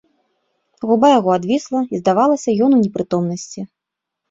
[0.91, 3.61] Губа яго адвісла, і здавалася, ён у непрытомнасці.